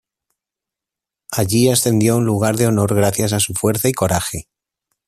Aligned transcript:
Allí 1.31 1.69
ascendió 1.69 2.13
a 2.13 2.17
un 2.17 2.25
lugar 2.25 2.55
de 2.57 2.65
honor 2.65 2.95
gracias 2.95 3.33
a 3.33 3.39
su 3.39 3.53
fuerza 3.53 3.87
y 3.87 3.93
coraje. 3.93 4.47